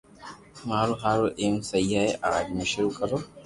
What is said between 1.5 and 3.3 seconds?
سھي ھي اج مون ݾروع ڪرو